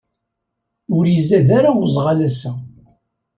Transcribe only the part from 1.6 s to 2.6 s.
uẓɣal ass-a.